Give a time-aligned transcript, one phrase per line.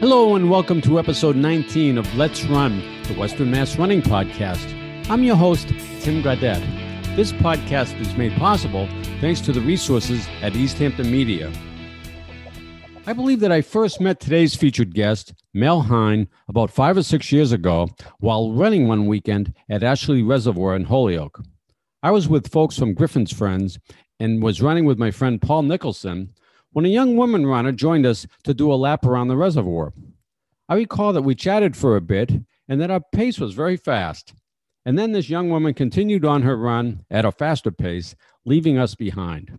[0.00, 4.66] Hello, and welcome to episode 19 of Let's Run, the Western Mass Running Podcast.
[5.10, 5.68] I'm your host,
[6.00, 6.64] Tim Gaudette.
[7.16, 8.88] This podcast is made possible
[9.20, 11.52] thanks to the resources at Easthampton Media.
[13.06, 17.30] I believe that I first met today's featured guest, Mel Hine, about five or six
[17.30, 17.90] years ago
[18.20, 21.42] while running one weekend at Ashley Reservoir in Holyoke.
[22.02, 23.78] I was with folks from Griffin's Friends
[24.18, 26.32] and was running with my friend Paul Nicholson
[26.72, 29.92] when a young woman runner joined us to do a lap around the reservoir.
[30.68, 32.30] I recall that we chatted for a bit
[32.68, 34.34] and that our pace was very fast.
[34.86, 38.14] And then this young woman continued on her run at a faster pace,
[38.44, 39.58] leaving us behind.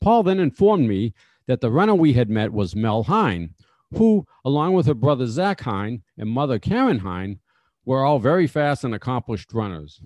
[0.00, 1.14] Paul then informed me
[1.46, 3.54] that the runner we had met was Mel Hine,
[3.94, 7.40] who, along with her brother Zach Hine and mother Karen Hine,
[7.84, 10.00] were all very fast and accomplished runners.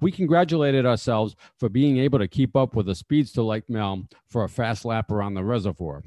[0.00, 4.44] We congratulated ourselves for being able to keep up with a speedster like Mel for
[4.44, 6.02] a fast lap around the reservoir.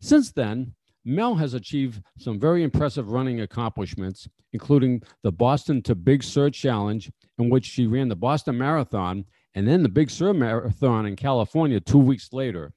[0.00, 0.74] Since then,
[1.04, 7.10] Mel has achieved some very impressive running accomplishments, including the Boston to Big Sur Challenge,
[7.38, 11.78] in which she ran the Boston Marathon and then the Big Sur Marathon in California
[11.80, 12.72] two weeks later.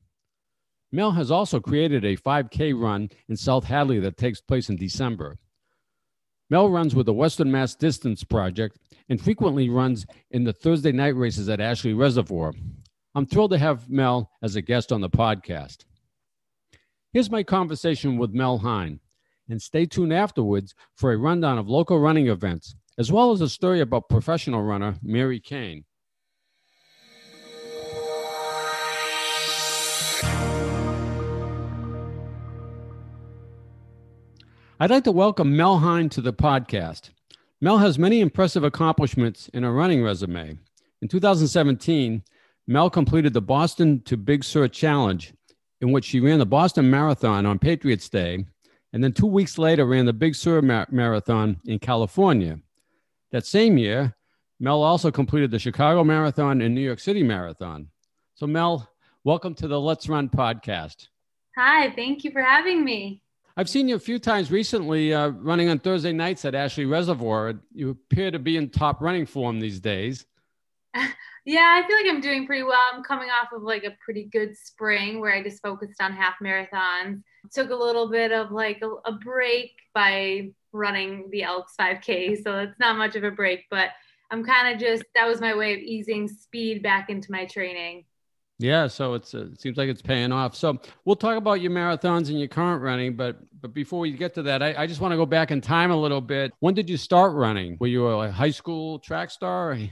[0.91, 5.37] Mel has also created a 5K run in South Hadley that takes place in December.
[6.49, 8.77] Mel runs with the Western Mass Distance Project
[9.09, 12.53] and frequently runs in the Thursday night races at Ashley Reservoir.
[13.15, 15.85] I'm thrilled to have Mel as a guest on the podcast.
[17.13, 18.99] Here's my conversation with Mel Hine,
[19.49, 23.49] and stay tuned afterwards for a rundown of local running events, as well as a
[23.49, 25.85] story about professional runner Mary Cain.
[34.77, 37.11] I'd like to welcome Mel Hine to the podcast.
[37.61, 40.57] Mel has many impressive accomplishments in her running resume.
[41.01, 42.21] In 2017,
[42.67, 45.33] Mel completed the Boston to Big Sur Challenge,
[45.79, 48.43] in which she ran the Boston Marathon on Patriots Day,
[48.91, 52.59] and then two weeks later ran the Big Sur Mar- Marathon in California.
[53.31, 54.13] That same year,
[54.59, 57.87] Mel also completed the Chicago Marathon and New York City Marathon.
[58.33, 58.89] So, Mel,
[59.23, 61.07] welcome to the Let's Run podcast.
[61.57, 63.21] Hi, thank you for having me.
[63.57, 67.53] I've seen you a few times recently uh, running on Thursday nights at Ashley Reservoir.
[67.73, 70.25] You appear to be in top running form these days.
[71.45, 72.81] yeah, I feel like I'm doing pretty well.
[72.93, 76.33] I'm coming off of like a pretty good spring where I just focused on half
[76.43, 77.21] marathons.
[77.53, 82.43] Took a little bit of like a, a break by running the Elks 5K.
[82.43, 83.91] So it's not much of a break, but
[84.31, 88.03] I'm kind of just, that was my way of easing speed back into my training.
[88.57, 90.55] Yeah, so it's uh, it seems like it's paying off.
[90.55, 94.33] So we'll talk about your marathons and your current running, but but before we get
[94.35, 96.53] to that, I, I just want to go back in time a little bit.
[96.59, 97.77] When did you start running?
[97.79, 99.77] Were you a high school track star?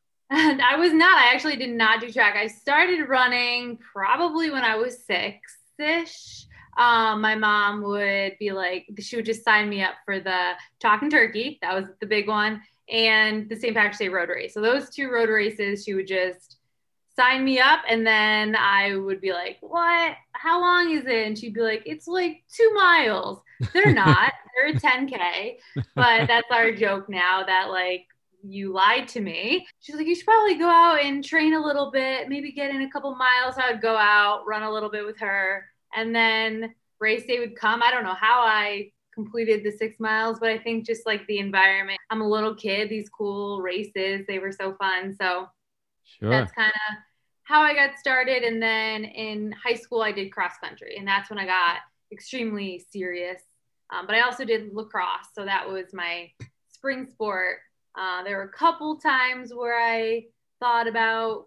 [0.30, 1.18] I was not.
[1.18, 2.36] I actually did not do track.
[2.36, 6.46] I started running probably when I was six ish.
[6.76, 11.10] Um, my mom would be like, she would just sign me up for the Talking
[11.10, 11.58] Turkey.
[11.62, 12.62] That was the big one.
[12.90, 13.74] And the St.
[13.74, 14.52] Patrick's Day road race.
[14.52, 16.57] So those two road races, she would just
[17.18, 20.14] sign me up and then I would be like, "What?
[20.32, 23.40] How long is it?" And she'd be like, "It's like 2 miles."
[23.72, 24.32] They're not.
[24.54, 25.58] They're a 10k.
[25.94, 28.06] But that's our joke now that like
[28.42, 29.66] you lied to me.
[29.80, 32.82] She's like, "You should probably go out and train a little bit, maybe get in
[32.82, 35.64] a couple miles." I would go out, run a little bit with her,
[35.94, 37.82] and then race day would come.
[37.82, 41.38] I don't know how I completed the 6 miles, but I think just like the
[41.38, 41.98] environment.
[42.10, 45.14] I'm a little kid, these cool races, they were so fun.
[45.20, 45.48] So
[46.20, 46.30] Sure.
[46.30, 46.96] That's kind of
[47.48, 48.42] how I got started.
[48.42, 51.78] And then in high school, I did cross country, and that's when I got
[52.12, 53.40] extremely serious.
[53.90, 56.30] Um, but I also did lacrosse, so that was my
[56.68, 57.60] spring sport.
[57.98, 60.26] Uh, there were a couple times where I
[60.60, 61.46] thought about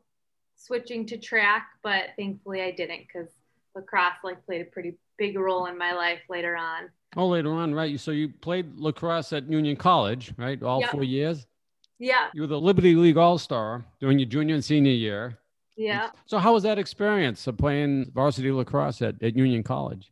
[0.56, 3.30] switching to track, but thankfully I didn't because
[3.76, 6.90] lacrosse like played a pretty big role in my life later on.
[7.16, 8.00] Oh, later on, right?
[8.00, 10.62] So you played lacrosse at Union College, right?
[10.64, 10.92] All yep.
[10.92, 11.46] four years.
[12.00, 12.30] Yeah.
[12.34, 15.38] You were the Liberty League All Star during your junior and senior year.
[15.76, 16.10] Yeah.
[16.26, 20.12] So how was that experience of playing varsity lacrosse at, at Union College?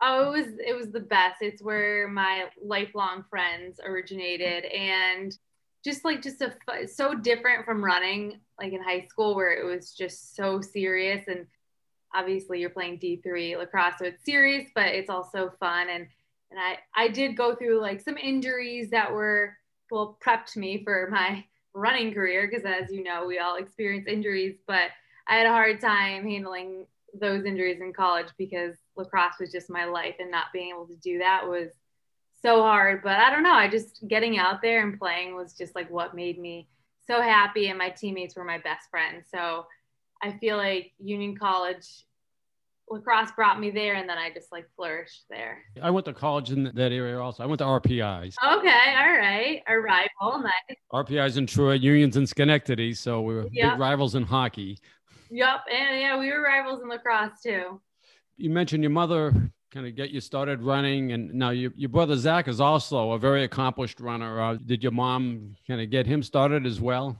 [0.00, 1.36] Oh, it was it was the best.
[1.40, 5.36] It's where my lifelong friends originated, and
[5.84, 9.92] just like just a so different from running like in high school where it was
[9.92, 11.46] just so serious and
[12.14, 16.06] obviously you're playing D3 lacrosse so it's serious but it's also fun and
[16.50, 19.56] and I I did go through like some injuries that were
[19.90, 21.44] well prepped me for my
[21.78, 24.90] running career because as you know we all experience injuries but
[25.26, 26.86] i had a hard time handling
[27.18, 30.96] those injuries in college because lacrosse was just my life and not being able to
[30.96, 31.70] do that was
[32.40, 33.02] so hard.
[33.02, 36.14] But i don't know i just getting out there and playing was just like what
[36.14, 36.68] made me
[37.06, 39.26] so happy and my teammates were my best friends.
[39.32, 39.66] So
[40.22, 41.86] i feel like union college
[42.90, 45.58] lacrosse brought me there and then I just like flourished there.
[45.82, 47.42] I went to college in that area also.
[47.42, 48.34] I went to RPIs.
[48.44, 49.62] Okay, all right.
[49.66, 50.78] Our rival, nice.
[50.92, 52.94] RPIs in Troy, Unions in Schenectady.
[52.94, 53.72] So we were yep.
[53.72, 54.78] big rivals in hockey.
[55.30, 55.60] Yep.
[55.72, 57.80] And yeah, we were rivals in lacrosse too.
[58.36, 61.12] You mentioned your mother kind of get you started running.
[61.12, 64.40] And now your, your brother Zach is also a very accomplished runner.
[64.40, 67.18] Uh, did your mom kind of get him started as well?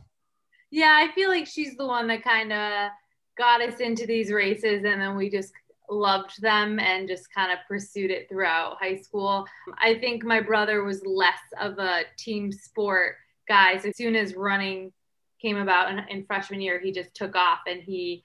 [0.70, 2.90] Yeah, I feel like she's the one that kind of
[3.38, 5.52] got us into these races and then we just
[5.90, 9.46] loved them and just kind of pursued it throughout high school.
[9.78, 13.78] I think my brother was less of a team sport guy.
[13.78, 14.92] So as soon as running
[15.40, 18.24] came about in, in freshman year, he just took off and he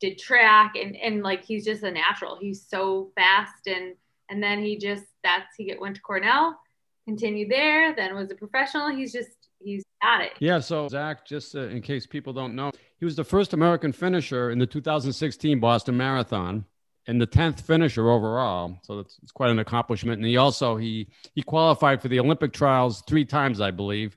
[0.00, 2.38] did track and, and like he's just a natural.
[2.40, 3.94] He's so fast and
[4.30, 6.58] and then he just that's he went to Cornell,
[7.04, 8.88] continued there, then was a professional.
[8.88, 10.32] He's just he's got it.
[10.38, 10.60] Yeah.
[10.60, 14.50] So Zach, just uh, in case people don't know, he was the first American finisher
[14.50, 16.64] in the 2016 Boston Marathon
[17.06, 18.78] and the 10th finisher overall.
[18.82, 20.18] So it's, it's quite an accomplishment.
[20.18, 24.16] And he also he he qualified for the Olympic trials three times, I believe.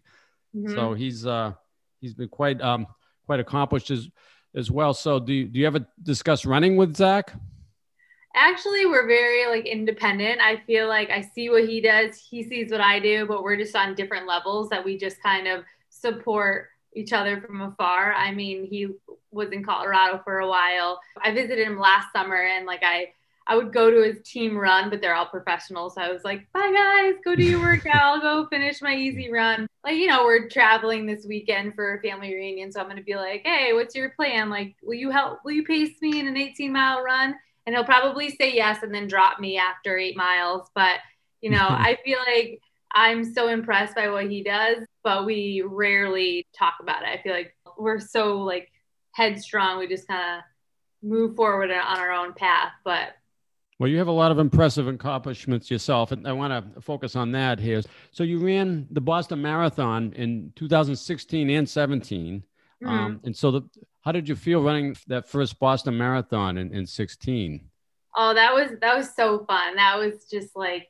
[0.56, 0.74] Mm-hmm.
[0.76, 1.54] So he's uh
[2.02, 2.88] he's been quite um
[3.26, 4.10] quite accomplished as
[4.56, 4.94] as well.
[4.94, 7.34] So do you, do you ever discuss running with Zach?
[8.38, 10.40] Actually, we're very like independent.
[10.40, 13.58] I feel like I see what he does, he sees what I do, but we're
[13.58, 18.14] just on different levels that we just kind of support each other from afar.
[18.14, 18.90] I mean, he
[19.32, 21.00] was in Colorado for a while.
[21.22, 23.14] I visited him last summer and like I
[23.50, 25.96] I would go to his team run, but they're all professionals.
[25.96, 27.96] So I was like, bye guys, go do your workout.
[27.96, 29.68] I'll go finish my easy run.
[29.86, 32.72] Like, you know, we're traveling this weekend for a family reunion.
[32.74, 34.50] So I'm going to be like, hey, what's your plan?
[34.50, 37.36] Like, will you help, will you pace me in an 18 mile run?
[37.68, 40.70] And he'll probably say yes and then drop me after eight miles.
[40.74, 41.00] But,
[41.42, 42.62] you know, I feel like
[42.92, 47.10] I'm so impressed by what he does, but we rarely talk about it.
[47.10, 48.72] I feel like we're so like
[49.12, 49.78] headstrong.
[49.78, 50.44] We just kind of
[51.08, 52.72] move forward on our own path.
[52.84, 53.10] But
[53.80, 57.32] well, you have a lot of impressive accomplishments yourself, and I want to focus on
[57.34, 57.82] that here.
[58.12, 62.44] So you ran the Boston Marathon in 2016 and 17,
[62.84, 62.92] mm-hmm.
[62.92, 63.62] um, and so the,
[64.08, 67.70] how did you feel running that first Boston Marathon in, in 16?
[68.16, 69.76] Oh, that was that was so fun.
[69.76, 70.88] That was just like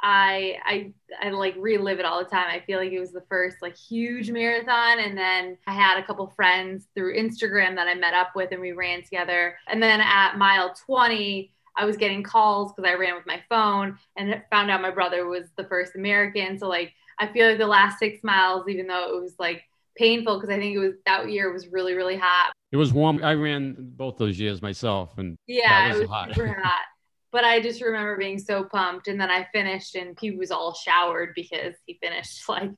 [0.00, 2.46] I I I like relive it all the time.
[2.48, 6.02] I feel like it was the first like huge marathon and then I had a
[6.02, 9.58] couple friends through Instagram that I met up with and we ran together.
[9.70, 13.98] And then at mile 20, I was getting calls because I ran with my phone
[14.16, 16.58] and found out my brother was the first American.
[16.58, 19.64] So like I feel like the last six miles, even though it was like
[19.98, 22.52] painful because I think it was that year was really really hot.
[22.72, 23.22] It was warm.
[23.22, 26.34] I ran both those years myself, and yeah, was it was hot.
[26.34, 26.82] super hot.
[27.30, 30.72] But I just remember being so pumped, and then I finished, and he was all
[30.72, 32.70] showered because he finished like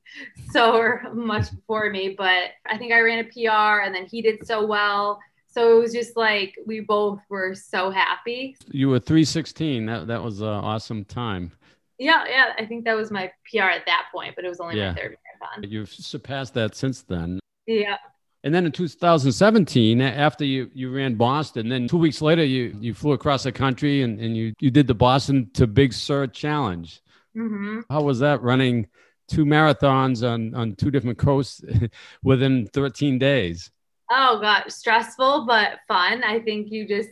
[0.51, 2.15] so much before me.
[2.17, 5.21] But I think I ran a PR, and then he did so well
[5.51, 8.55] so it was just like we both were so happy.
[8.71, 9.85] You were 316.
[9.85, 11.51] That that was an awesome time.
[11.99, 12.53] Yeah, yeah.
[12.57, 14.91] I think that was my PR at that point, but it was only yeah.
[14.91, 15.71] my third marathon.
[15.71, 17.39] You've surpassed that since then.
[17.67, 17.97] Yeah.
[18.43, 22.93] And then in 2017, after you, you ran Boston, then two weeks later you, you
[22.93, 27.01] flew across the country and, and you, you did the Boston to Big Sur challenge.
[27.37, 27.81] Mm-hmm.
[27.89, 28.87] How was that running
[29.27, 31.61] two marathons on, on two different coasts
[32.23, 33.69] within 13 days?
[34.09, 36.23] Oh god, stressful but fun.
[36.23, 37.09] I think you just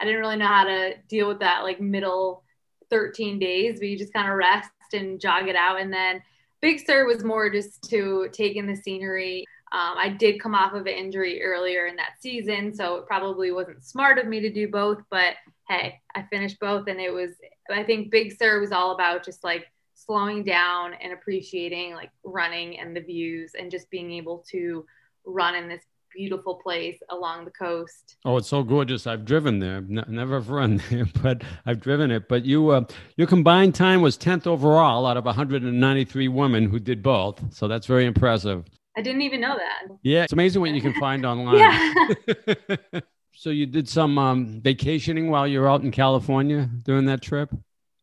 [0.00, 2.44] I didn't really know how to deal with that like middle
[2.90, 5.80] 13 days, but you just kind of rest and jog it out.
[5.80, 6.22] And then
[6.60, 9.44] Big Sur was more just to take in the scenery.
[9.70, 13.52] Um, I did come off of an injury earlier in that season, so it probably
[13.52, 14.98] wasn't smart of me to do both.
[15.10, 15.34] But
[15.68, 17.32] hey, I finished both, and it was.
[17.70, 22.78] I think Big Sur was all about just like slowing down and appreciating like running
[22.78, 24.86] and the views and just being able to
[25.26, 25.84] run in this
[26.18, 28.16] beautiful place along the coast.
[28.24, 29.06] Oh, it's so gorgeous!
[29.06, 29.76] I've driven there.
[29.76, 32.28] N- never run there, but I've driven it.
[32.28, 32.84] But you, uh,
[33.16, 37.40] your combined time was tenth overall out of 193 women who did both.
[37.54, 38.64] So that's very impressive.
[38.96, 39.94] I didn't even know that.
[40.02, 41.58] Yeah, it's amazing what you can find online.
[41.58, 43.00] yeah.
[43.32, 47.48] so you did some um, vacationing while you were out in California during that trip.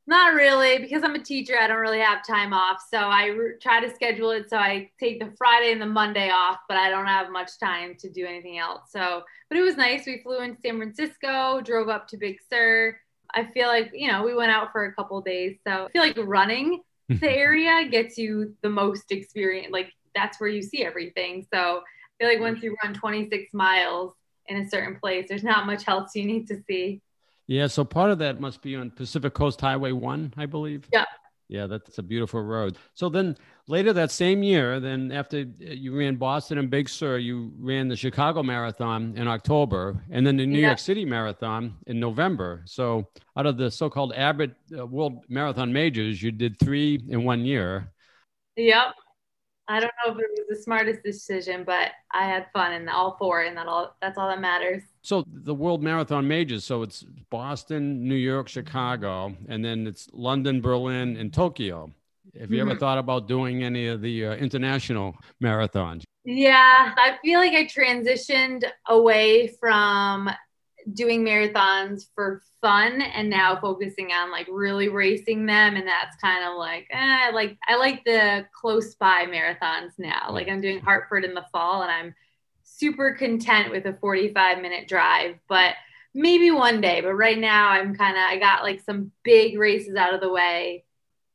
[0.08, 1.58] Not really, because I'm a teacher.
[1.60, 4.92] I don't really have time off, so I re- try to schedule it so I
[5.00, 8.24] take the Friday and the Monday off, but I don't have much time to do
[8.24, 8.92] anything else.
[8.92, 10.06] So, but it was nice.
[10.06, 12.96] We flew into San Francisco, drove up to Big Sur.
[13.34, 16.04] I feel like you know we went out for a couple days, so I feel
[16.04, 19.72] like running the area gets you the most experience.
[19.72, 21.48] Like that's where you see everything.
[21.52, 24.14] So I feel like once you run 26 miles
[24.48, 27.02] in a certain place, there's not much else you need to see.
[27.48, 30.88] Yeah, so part of that must be on Pacific Coast Highway 1, I believe.
[30.92, 31.06] Yeah.
[31.48, 32.78] Yeah, that's a beautiful road.
[32.96, 33.38] So then
[33.68, 37.88] later that same year, then after uh, you ran Boston and Big Sur, you ran
[37.88, 40.68] the Chicago Marathon in October and then the New yeah.
[40.70, 42.64] York City Marathon in November.
[42.66, 47.24] So out of the so called Abbott uh, World Marathon Majors, you did three in
[47.24, 47.92] one year.
[48.56, 48.96] Yep.
[49.68, 53.16] I don't know if it was the smartest decision, but I had fun in all
[53.18, 54.84] four, and that all that's all that matters.
[55.02, 60.62] So the World Marathon Majors, so it's Boston, New York, Chicago, and then it's London,
[60.62, 61.92] Berlin, and Tokyo.
[62.40, 62.72] Have you mm-hmm.
[62.72, 66.04] ever thought about doing any of the uh, international marathons?
[66.26, 70.30] Yeah, I feel like I transitioned away from
[70.94, 76.46] doing marathons for fun and now focusing on like really racing them and that's kind
[76.46, 80.30] of like eh, like I like the close by marathons now.
[80.32, 82.16] Like I'm doing Hartford in the fall and I'm
[82.64, 85.76] super content with a 45 minute drive, but
[86.14, 89.96] maybe one day, but right now I'm kind of I got like some big races
[89.96, 90.86] out of the way,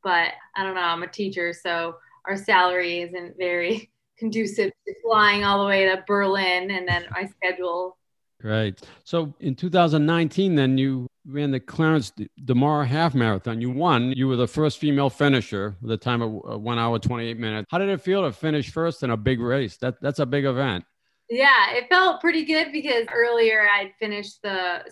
[0.03, 5.43] but I don't know, I'm a teacher so our salary isn't very conducive to flying
[5.43, 7.97] all the way to Berlin and then my schedule
[8.43, 8.79] Right.
[9.03, 12.11] So in 2019, then you ran the Clarence
[12.45, 13.61] DeMar half marathon.
[13.61, 14.13] You won.
[14.15, 17.67] You were the first female finisher with a time of uh, one hour, 28 minutes.
[17.69, 19.77] How did it feel to finish first in a big race?
[19.77, 20.85] That, that's a big event.
[21.29, 24.83] Yeah, it felt pretty good because earlier I'd finished the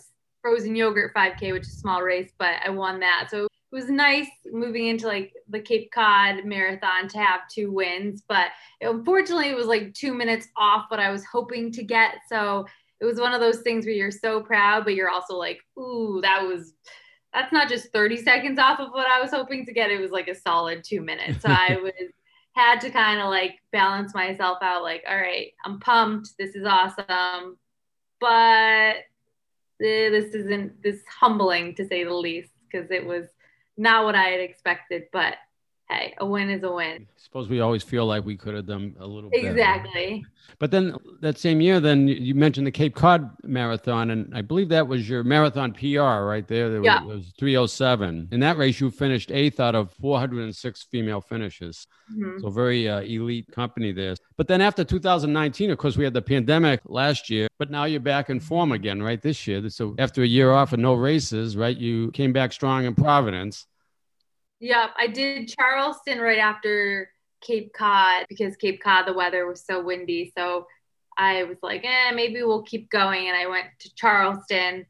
[0.41, 3.27] frozen yogurt 5K, which is a small race, but I won that.
[3.29, 8.24] So it was nice moving into like the Cape Cod marathon to have two wins,
[8.27, 8.51] but
[8.82, 12.15] unfortunately it was like two minutes off what I was hoping to get.
[12.29, 12.65] So
[13.01, 16.20] it was one of those things where you're so proud, but you're also like, ooh,
[16.22, 16.74] that was
[17.34, 19.91] that's not just 30 seconds off of what I was hoping to get.
[19.91, 21.44] It was like a solid two minutes.
[21.44, 21.94] So I was
[22.53, 26.32] had to kind of like balance myself out, like, all right, I'm pumped.
[26.38, 27.58] This is awesome.
[28.20, 28.96] But
[29.79, 33.27] this isn't this humbling to say the least, because it was
[33.77, 35.36] not what I had expected, but
[35.89, 37.08] hey, a win is a win.
[37.10, 39.43] I suppose we always feel like we could have done a little bit.
[39.43, 40.19] exactly.
[40.19, 40.55] Better.
[40.60, 44.69] But then that same year, then you mentioned the Cape Cod Marathon, and I believe
[44.69, 46.69] that was your marathon PR right there.
[46.69, 47.03] there yeah.
[47.03, 48.29] Was, it was 307.
[48.31, 51.88] In that race, you finished eighth out of 406 female finishes.
[52.12, 52.41] Mm-hmm.
[52.41, 54.15] So very uh, elite company there.
[54.38, 58.00] But then after 2019, of course, we had the pandemic last year, but now you're
[58.00, 59.22] back in form again, right?
[59.22, 59.69] This year.
[59.69, 63.65] So after a year off and no races, right, you came back strong in Providence.
[64.60, 67.12] Yep, I did Charleston right after
[67.42, 70.34] Cape Cod because Cape Cod the weather was so windy.
[70.38, 70.68] So
[71.18, 73.28] I was like, eh, maybe we'll keep going.
[73.28, 74.86] And I went to Charleston, and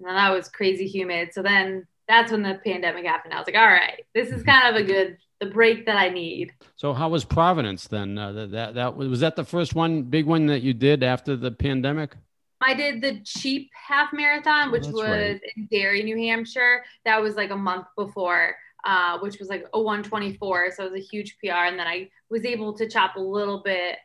[0.00, 1.32] then that was crazy humid.
[1.32, 3.34] So then that's when the pandemic happened.
[3.34, 6.08] I was like, all right, this is kind of a good the break that I
[6.08, 6.52] need.
[6.76, 8.16] So how was Providence then?
[8.16, 11.36] Uh, that, that that was that the first one big one that you did after
[11.36, 12.16] the pandemic?
[12.60, 15.40] I did the cheap half marathon, which oh, was right.
[15.56, 16.84] in Derry, New Hampshire.
[17.04, 20.72] That was like a month before uh, which was like a 124.
[20.72, 21.66] So it was a huge PR.
[21.66, 23.96] And then I was able to chop a little bit.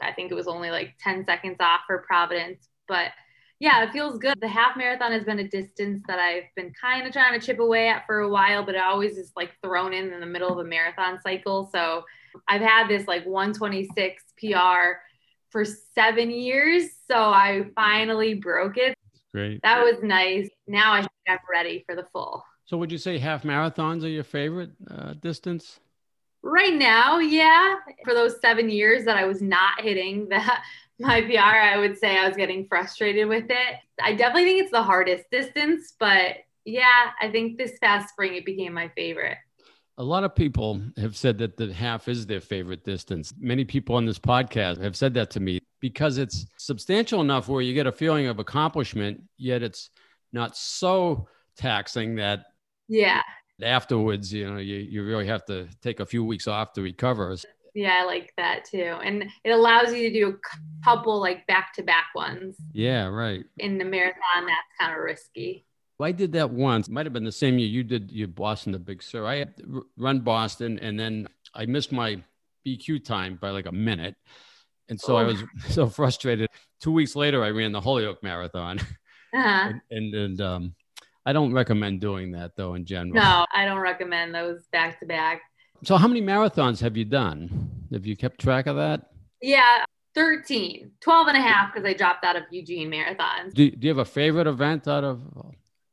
[0.00, 2.68] I think it was only like 10 seconds off for Providence.
[2.88, 3.10] But
[3.58, 4.40] yeah, it feels good.
[4.40, 7.58] The half marathon has been a distance that I've been kind of trying to chip
[7.58, 10.50] away at for a while, but it always is like thrown in in the middle
[10.50, 11.68] of a marathon cycle.
[11.70, 12.04] So
[12.48, 15.00] I've had this like 126 PR
[15.50, 16.88] for seven years.
[17.06, 18.96] So I finally broke it.
[19.34, 19.60] Great.
[19.62, 20.48] That was nice.
[20.66, 22.42] Now I think I'm ready for the full.
[22.70, 25.80] So would you say half marathons are your favorite uh, distance?
[26.40, 27.74] Right now, yeah.
[28.04, 30.62] For those seven years that I was not hitting that
[31.00, 33.74] my PR, I would say I was getting frustrated with it.
[34.00, 38.44] I definitely think it's the hardest distance, but yeah, I think this past spring it
[38.44, 39.38] became my favorite.
[39.98, 43.34] A lot of people have said that the half is their favorite distance.
[43.36, 47.62] Many people on this podcast have said that to me because it's substantial enough where
[47.62, 49.90] you get a feeling of accomplishment, yet it's
[50.32, 52.44] not so taxing that
[52.90, 53.22] yeah.
[53.62, 57.36] Afterwards, you know, you, you really have to take a few weeks off to recover.
[57.74, 58.98] Yeah, I like that too.
[59.02, 62.56] And it allows you to do a couple like back to back ones.
[62.72, 63.44] Yeah, right.
[63.58, 65.66] In the marathon, that's kind of risky.
[66.00, 66.88] I did that once.
[66.88, 69.26] Might have been the same year you did your Boston the Big Sur.
[69.26, 69.54] I had
[69.96, 72.22] run Boston and then I missed my
[72.66, 74.16] BQ time by like a minute.
[74.88, 75.18] And so oh.
[75.18, 76.48] I was so frustrated.
[76.80, 78.80] Two weeks later, I ran the Holyoke Marathon.
[79.32, 79.70] Uh-huh.
[79.70, 80.74] And, and, and um,
[81.26, 83.14] I don't recommend doing that though in general.
[83.14, 85.42] No, I don't recommend those back to back.
[85.84, 87.70] So how many marathons have you done?
[87.92, 89.10] Have you kept track of that?
[89.40, 89.84] Yeah,
[90.14, 93.54] 13, 12 and a half because I dropped out of Eugene marathons.
[93.54, 95.22] Do, do you have a favorite event out of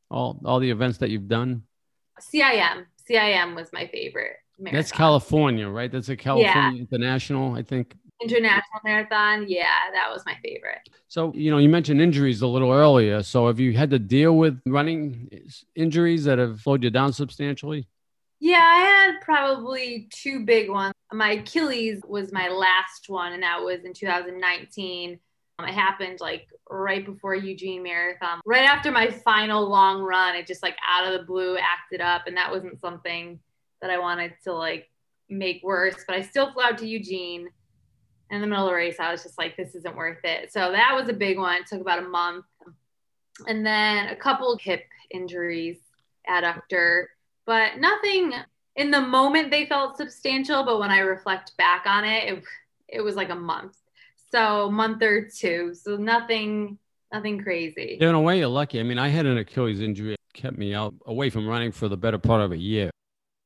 [0.09, 1.63] all, all the events that you've done?
[2.19, 2.85] CIM.
[3.09, 4.37] CIM was my favorite.
[4.59, 4.77] Marathon.
[4.77, 5.91] That's California, right?
[5.91, 6.79] That's a California yeah.
[6.79, 7.95] International, I think.
[8.21, 9.45] International marathon.
[9.47, 10.89] Yeah, that was my favorite.
[11.07, 13.21] So, you know, you mentioned injuries a little earlier.
[13.23, 15.29] So, have you had to deal with running
[15.75, 17.87] injuries that have slowed you down substantially?
[18.39, 20.93] Yeah, I had probably two big ones.
[21.11, 25.19] My Achilles was my last one, and that was in 2019.
[25.59, 28.41] Um, it happened like right before Eugene Marathon.
[28.45, 32.27] Right after my final long run, it just like out of the blue acted up,
[32.27, 33.39] and that wasn't something
[33.81, 34.89] that I wanted to like
[35.29, 36.03] make worse.
[36.05, 37.49] But I still flew out to Eugene.
[38.29, 40.51] In the middle of the race, I was just like, this isn't worth it.
[40.51, 41.61] So that was a big one.
[41.61, 42.45] It took about a month.
[43.47, 45.77] And then a couple hip injuries,
[46.29, 47.05] adductor,
[47.45, 48.33] but nothing
[48.75, 50.63] in the moment they felt substantial.
[50.63, 52.43] But when I reflect back on it, it,
[52.87, 53.77] it was like a month
[54.31, 55.73] so month or two.
[55.73, 56.77] So nothing,
[57.13, 57.97] nothing crazy.
[57.99, 58.79] In a way, you're lucky.
[58.79, 61.87] I mean, I had an Achilles injury that kept me out away from running for
[61.87, 62.89] the better part of a year.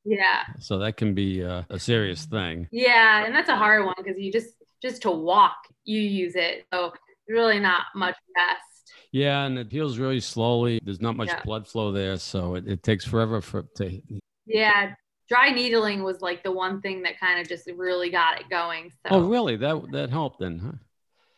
[0.03, 0.43] Yeah.
[0.59, 2.67] So that can be a, a serious thing.
[2.71, 4.49] Yeah, and that's a hard one because you just
[4.81, 6.65] just to walk, you use it.
[6.73, 6.93] So
[7.27, 8.93] really not much rest.
[9.11, 10.79] Yeah, and it heals really slowly.
[10.83, 11.41] There's not much yeah.
[11.43, 14.01] blood flow there, so it, it takes forever for to.
[14.45, 14.93] Yeah,
[15.27, 18.89] dry needling was like the one thing that kind of just really got it going.
[18.89, 19.15] So.
[19.15, 19.57] Oh, really?
[19.57, 20.77] That that helped then, huh?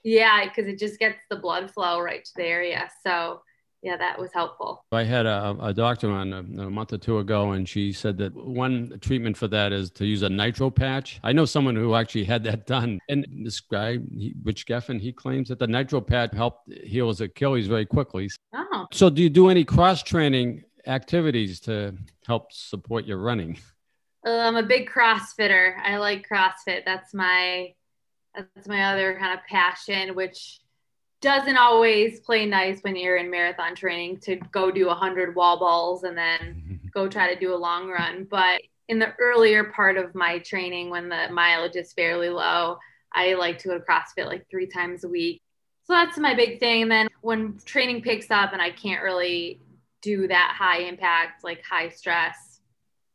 [0.04, 2.90] Yeah, because it just gets the blood flow right to the area.
[3.06, 3.42] So
[3.84, 4.86] yeah, that was helpful.
[4.94, 8.18] I had a, a doctor on a, a, month or two ago, and she said
[8.20, 11.20] that one treatment for that is to use a nitro patch.
[11.22, 13.00] I know someone who actually had that done.
[13.10, 17.20] And this guy, he, Rich Geffen, he claims that the nitro patch helped heal his
[17.20, 18.30] Achilles very quickly.
[18.54, 18.88] Oh.
[18.94, 21.94] So, do you do any cross training activities to
[22.26, 23.60] help support your running?
[24.26, 25.76] Uh, I'm a big CrossFitter.
[25.84, 26.86] I like CrossFit.
[26.86, 27.74] That's my
[28.34, 30.60] that's my other kind of passion, which
[31.24, 36.04] doesn't always play nice when you're in marathon training to go do 100 wall balls
[36.04, 38.28] and then go try to do a long run.
[38.30, 42.78] But in the earlier part of my training, when the mileage is fairly low,
[43.14, 45.42] I like to go to CrossFit like three times a week.
[45.86, 46.84] So that's my big thing.
[46.84, 49.62] And then when training picks up and I can't really
[50.02, 52.60] do that high impact, like high stress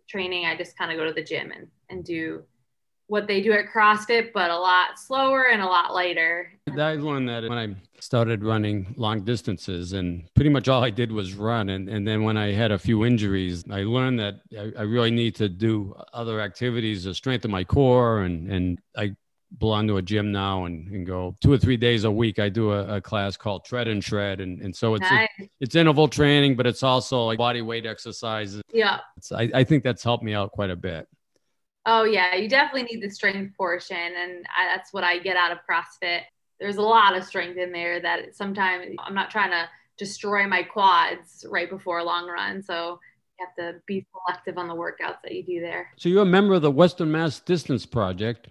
[0.09, 2.43] training, I just kind of go to the gym and, and do
[3.09, 6.53] what they do at CrossFit, but a lot slower and a lot lighter.
[6.79, 11.11] I one that when I started running long distances, and pretty much all I did
[11.11, 11.71] was run.
[11.71, 15.11] And, and then when I had a few injuries, I learned that I, I really
[15.11, 18.23] need to do other activities to strengthen my core.
[18.23, 19.17] And, and I
[19.57, 22.39] belong to a gym now and, and go two or three days a week.
[22.39, 25.29] I do a, a class called Tread and Shred, and, and so it's nice.
[25.39, 28.61] it, it's interval training, but it's also like body weight exercises.
[28.73, 29.01] Yeah,
[29.35, 31.09] I, I think that's helped me out quite a bit.
[31.91, 35.53] Oh yeah, you definitely need the strength portion, and I, that's what I get out
[35.53, 36.21] of CrossFit.
[36.61, 40.63] There's a lot of strength in there that sometimes I'm not trying to destroy my
[40.63, 43.01] quads right before a long run, so
[43.39, 45.89] you have to be selective on the workouts that you do there.
[45.97, 48.49] So you're a member of the Western Mass Distance Project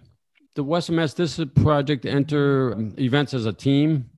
[0.58, 4.10] the Western Mass Distance Project enter um, events as a team?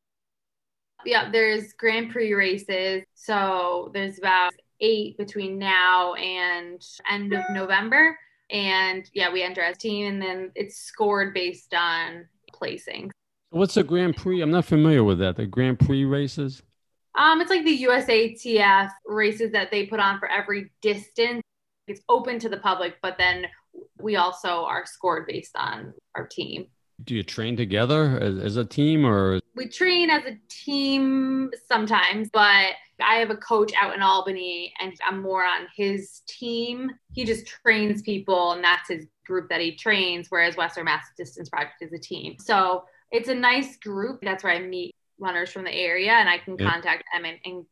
[1.04, 3.02] Yeah, there's Grand Prix races.
[3.14, 8.18] So there's about eight between now and end of November.
[8.52, 13.12] And yeah, we enter as a team and then it's scored based on placing.
[13.50, 14.40] What's a Grand Prix?
[14.40, 15.36] I'm not familiar with that.
[15.36, 16.62] The Grand Prix races?
[17.16, 21.42] Um, it's like the USATF races that they put on for every distance.
[21.88, 23.46] It's open to the public, but then
[24.00, 26.66] we also are scored based on our team.
[27.02, 29.40] Do you train together as, as a team or?
[29.56, 34.92] We train as a team sometimes, but I have a coach out in Albany and
[35.06, 36.90] I'm more on his team.
[37.12, 41.48] He just trains people and that's his group that he trains, whereas Western Mass Distance
[41.48, 42.36] Project is a team.
[42.38, 44.20] So it's a nice group.
[44.22, 46.70] That's where I meet runners from the area and I can yeah.
[46.70, 47.64] contact them and, and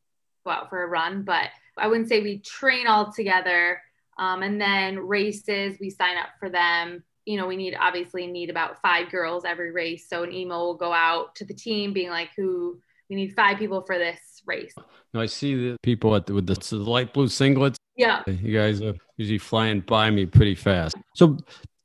[0.44, 1.22] go out for a run.
[1.22, 3.80] But I wouldn't say we train all together
[4.18, 7.04] um, and then races, we sign up for them.
[7.24, 10.08] You know, we need obviously need about five girls every race.
[10.08, 13.58] So an email will go out to the team being like, who we need five
[13.58, 14.74] people for this race.
[15.14, 17.76] Now I see the people at the, with the, the light blue singlets.
[17.96, 18.22] Yeah.
[18.26, 20.96] You guys are usually flying by me pretty fast.
[21.14, 21.38] So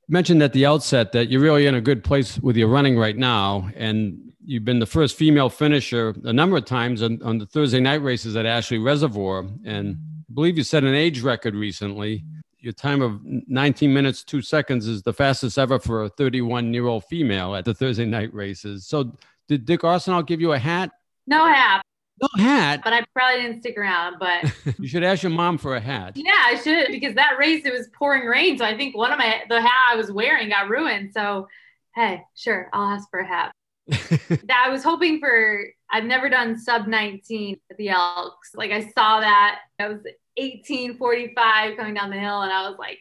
[0.08, 3.18] mentioned at the outset that you're really in a good place with your running right
[3.18, 3.70] now.
[3.76, 7.80] And you've been the first female finisher a number of times on, on the Thursday
[7.80, 9.46] night races at Ashley Reservoir.
[9.66, 9.98] And
[10.30, 12.24] I believe you set an age record recently.
[12.60, 16.88] Your time of 19 minutes, two seconds is the fastest ever for a 31 year
[16.88, 18.88] old female at the Thursday night races.
[18.88, 19.12] So,
[19.50, 20.92] did Dick Arsenal give you a hat?
[21.28, 21.82] No hat.
[22.22, 22.82] No hat.
[22.84, 24.18] But I probably didn't stick around.
[24.20, 26.14] But you should ask your mom for a hat.
[26.16, 28.58] Yeah, I should because that race it was pouring rain.
[28.58, 31.12] So I think one of my the hat I was wearing got ruined.
[31.14, 31.48] So
[31.96, 33.54] hey, sure, I'll ask for a hat.
[33.88, 38.56] that I was hoping for I've never done sub 19 at the Elks.
[38.56, 39.60] Like I saw that.
[39.80, 40.02] I was
[40.38, 43.00] 1845 coming down the hill and I was like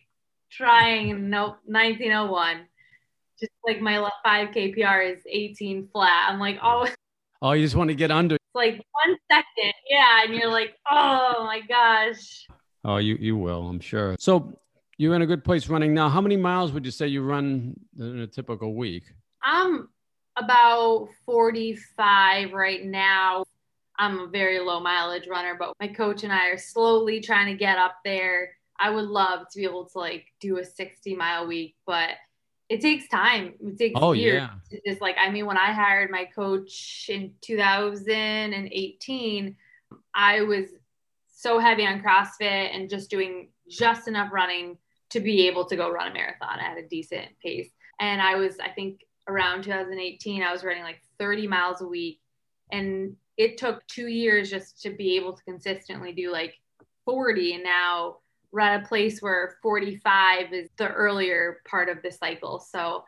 [0.51, 2.66] trying nope 1901
[3.40, 6.87] just like my 5k PR is 18 flat I'm like oh
[7.42, 10.74] oh you just want to get under it's like one second yeah and you're like
[10.90, 12.46] oh my gosh
[12.85, 14.59] oh you you will I'm sure so
[15.02, 16.09] you're in a good place running now.
[16.09, 19.02] How many miles would you say you run in a typical week?
[19.42, 19.88] I'm
[20.37, 23.44] about 45 right now.
[23.98, 27.59] I'm a very low mileage runner, but my coach and I are slowly trying to
[27.59, 28.50] get up there.
[28.78, 32.11] I would love to be able to like do a 60 mile week, but
[32.72, 33.54] it takes time.
[33.61, 34.48] It takes oh, years.
[34.70, 34.78] Yeah.
[34.87, 39.56] Just like I mean, when I hired my coach in 2018,
[40.14, 40.68] I was
[41.28, 44.78] so heavy on CrossFit and just doing just enough running
[45.11, 47.68] to be able to go run a marathon at a decent pace.
[48.00, 52.20] And I was, I think, around 2018, I was running like 30 miles a week.
[52.70, 56.54] And it took two years just to be able to consistently do like
[57.04, 57.52] 40.
[57.54, 58.20] And now
[58.52, 62.60] we're at a place where 45 is the earlier part of the cycle.
[62.60, 63.04] So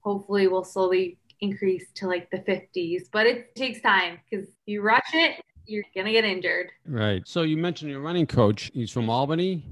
[0.00, 5.10] hopefully we'll slowly increase to like the 50s, but it takes time because you rush
[5.12, 6.70] it, you're going to get injured.
[6.86, 7.22] Right.
[7.26, 8.70] So you mentioned your running coach.
[8.72, 9.64] He's from Albany.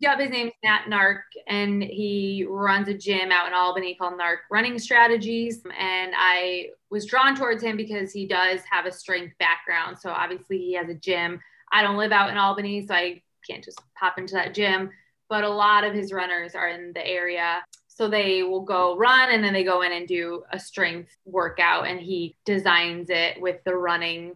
[0.00, 4.40] Yep, his name's Nat Nark, and he runs a gym out in Albany called Nark
[4.50, 5.62] Running Strategies.
[5.78, 9.96] And I was drawn towards him because he does have a strength background.
[9.98, 11.40] So obviously, he has a gym.
[11.72, 14.90] I don't live out in Albany, so I can't just pop into that gym.
[15.28, 17.64] But a lot of his runners are in the area.
[17.88, 21.86] So they will go run and then they go in and do a strength workout,
[21.86, 24.34] and he designs it with the running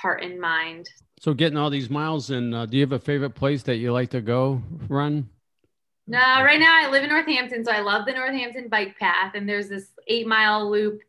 [0.00, 0.88] part in mind.
[1.20, 3.92] So getting all these miles in, uh, do you have a favorite place that you
[3.92, 5.30] like to go run?
[6.08, 9.48] No, right now I live in Northampton, so I love the Northampton bike path, and
[9.48, 11.00] there's this eight mile loop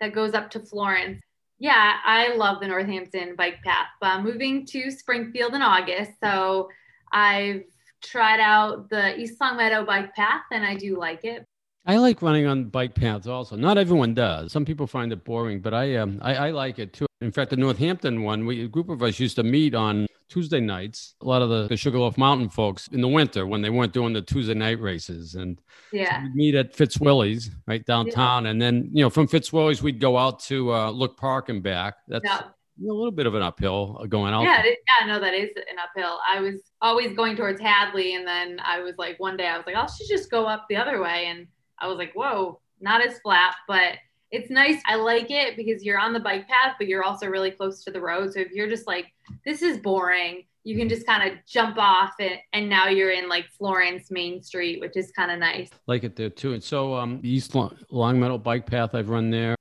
[0.00, 1.20] that goes up to Florence.
[1.58, 3.86] Yeah, I love the Northampton bike path.
[4.00, 6.68] But I'm moving to Springfield in August, so
[7.12, 7.64] I've
[8.02, 11.46] tried out the East Longmeadow bike path, and I do like it.
[11.84, 13.56] I like running on bike paths also.
[13.56, 14.52] Not everyone does.
[14.52, 17.06] Some people find it boring, but I um I, I like it too.
[17.20, 20.60] In fact, the Northampton one, we a group of us used to meet on Tuesday
[20.60, 21.14] nights.
[21.22, 24.12] A lot of the, the Sugarloaf Mountain folks in the winter when they weren't doing
[24.12, 25.60] the Tuesday night races, and
[25.92, 28.50] yeah, so we'd meet at Fitzwilly's right downtown, yeah.
[28.50, 31.96] and then you know from Fitzwilly's we'd go out to uh, Look Park and back.
[32.06, 32.42] That's yeah.
[32.78, 34.42] A little bit of an uphill going out.
[34.42, 36.18] Yeah, it, yeah, no, that is an uphill.
[36.26, 39.66] I was always going towards Hadley, and then I was like, one day I was
[39.66, 41.46] like, I should just go up the other way, and
[41.78, 43.98] I was like, whoa, not as flat, but
[44.30, 44.80] it's nice.
[44.86, 47.90] I like it because you're on the bike path, but you're also really close to
[47.90, 48.32] the road.
[48.32, 49.06] So if you're just like,
[49.44, 53.28] this is boring, you can just kind of jump off it and now you're in
[53.28, 55.68] like Florence Main Street, which is kind of nice.
[55.86, 56.54] Like it there too.
[56.54, 57.54] And so um East
[57.90, 59.54] Longmeadow bike path I've run there.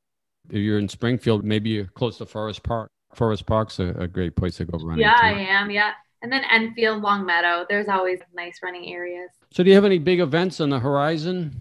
[0.49, 2.89] If you're in Springfield, maybe you're close to Forest Park.
[3.15, 5.01] Forest Park's a, a great place to go running.
[5.01, 5.25] Yeah, too.
[5.25, 5.71] I am.
[5.71, 5.91] Yeah.
[6.21, 7.65] And then Enfield, Longmeadow.
[7.67, 9.29] There's always nice running areas.
[9.51, 11.55] So do you have any big events on the horizon?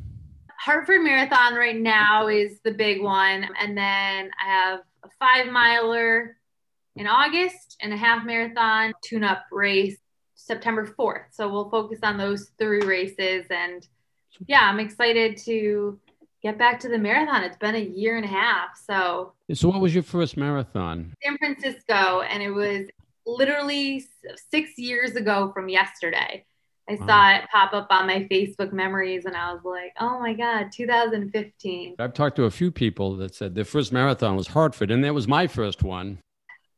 [0.59, 3.49] Hartford Marathon right now is the big one.
[3.59, 6.37] And then I have a five miler
[6.97, 9.97] in August and a half marathon tune up race
[10.35, 11.25] September 4th.
[11.33, 13.47] So we'll focus on those three races.
[13.51, 13.87] And
[14.47, 15.99] yeah, I'm excited to
[16.43, 17.43] get back to the marathon.
[17.43, 18.77] It's been a year and a half.
[18.77, 21.15] So, so what was your first marathon?
[21.23, 22.23] San Francisco.
[22.23, 22.89] And it was
[23.27, 24.05] literally
[24.51, 26.45] six years ago from yesterday.
[26.89, 27.07] I wow.
[27.07, 30.71] saw it pop up on my Facebook memories and I was like, oh my God,
[30.73, 31.97] 2015.
[31.99, 35.15] I've talked to a few people that said their first marathon was Hartford, and that
[35.15, 36.19] was my first one.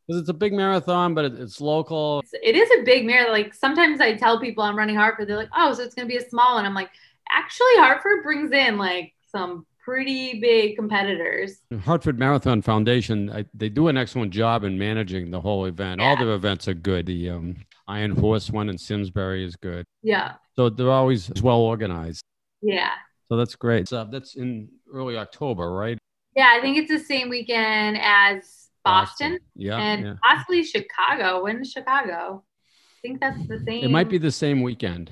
[0.06, 2.22] Because it's a big marathon, but it's local.
[2.42, 3.32] It is a big marathon.
[3.32, 6.12] Like sometimes I tell people I'm running Hartford, they're like, oh, so it's going to
[6.12, 6.66] be a small one.
[6.66, 6.90] I'm like,
[7.30, 11.58] actually, Hartford brings in like some pretty big competitors.
[11.84, 16.00] Hartford Marathon Foundation, I, they do an excellent job in managing the whole event.
[16.00, 16.08] Yeah.
[16.08, 17.06] All their events are good.
[17.06, 17.56] The um,
[17.88, 19.84] Iron Horse one in Simsbury is good.
[20.02, 20.34] Yeah.
[20.54, 22.22] So they're always well organized.
[22.62, 22.92] Yeah.
[23.28, 23.88] So that's great.
[23.88, 25.98] So that's in early October, right?
[26.36, 29.32] Yeah, I think it's the same weekend as Boston.
[29.32, 29.38] Boston.
[29.56, 29.78] Yeah.
[29.78, 30.14] And yeah.
[30.22, 31.42] possibly Chicago.
[31.42, 32.44] When Chicago?
[32.44, 33.84] I think that's the same.
[33.84, 35.10] It might be the same weekend.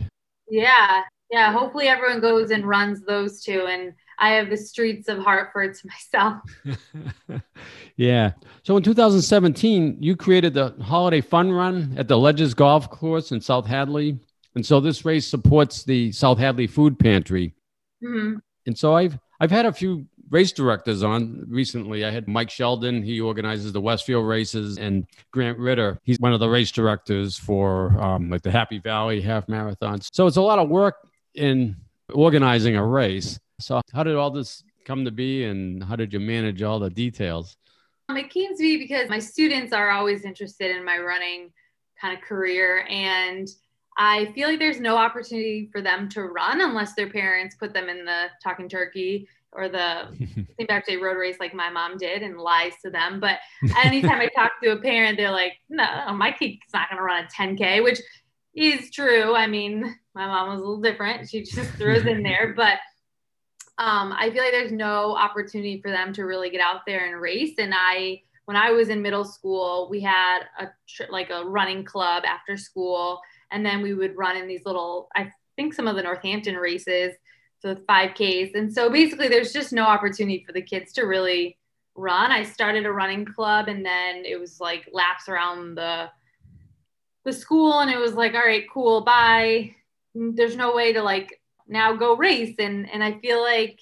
[0.49, 1.03] Yeah.
[1.31, 1.53] Yeah.
[1.53, 3.67] Hopefully everyone goes and runs those two.
[3.69, 7.41] And I have the streets of Hartford to myself.
[7.97, 8.33] yeah.
[8.63, 13.41] So in 2017, you created the Holiday Fun Run at the Ledges Golf Course in
[13.41, 14.19] South Hadley.
[14.55, 17.55] And so this race supports the South Hadley Food Pantry.
[18.05, 18.39] Mm-hmm.
[18.67, 22.05] And so I've I've had a few race directors on recently.
[22.05, 26.41] I had Mike Sheldon, he organizes the Westfield races, and Grant Ritter, he's one of
[26.41, 30.09] the race directors for um, like the Happy Valley half marathons.
[30.13, 30.97] So it's a lot of work
[31.35, 31.77] in
[32.13, 33.39] organizing a race.
[33.61, 36.91] So, how did all this come to be, and how did you manage all the
[36.91, 37.57] details?
[38.09, 41.53] Um, it came to be because my students are always interested in my running
[42.01, 43.49] kind of career, and
[43.99, 47.89] I feel like there's no opportunity for them to run unless their parents put them
[47.89, 50.69] in the talking turkey or the St.
[50.69, 53.21] Patrick's Day road race like my mom did and lies to them.
[53.21, 53.39] But
[53.85, 57.25] anytime I talk to a parent, they're like, no, my kid's not going to run
[57.25, 58.01] a 10K, which
[58.55, 59.35] is true.
[59.35, 61.29] I mean, My mom was a little different.
[61.29, 62.79] She just throws in there, but
[63.81, 67.19] um, I feel like there's no opportunity for them to really get out there and
[67.19, 67.55] race.
[67.57, 70.69] And I, when I was in middle school, we had a
[71.09, 75.09] like a running club after school, and then we would run in these little.
[75.17, 77.15] I think some of the Northampton races,
[77.61, 81.57] so 5Ks, and so basically, there's just no opportunity for the kids to really
[81.95, 82.31] run.
[82.31, 86.11] I started a running club, and then it was like laps around the
[87.25, 89.75] the school, and it was like, all right, cool, bye.
[90.15, 91.40] There's no way to like
[91.71, 93.81] now go race, and and I feel like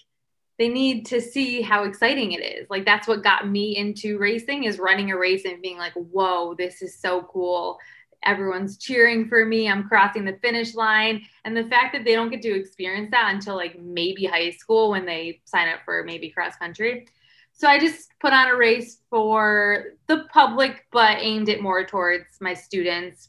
[0.58, 2.68] they need to see how exciting it is.
[2.68, 6.54] Like that's what got me into racing is running a race and being like, whoa,
[6.54, 7.78] this is so cool.
[8.24, 9.68] Everyone's cheering for me.
[9.68, 11.22] I'm crossing the finish line.
[11.44, 14.90] And the fact that they don't get to experience that until like maybe high school
[14.90, 17.06] when they sign up for maybe cross country.
[17.52, 22.40] So I just put on a race for the public, but aimed it more towards
[22.40, 23.28] my students.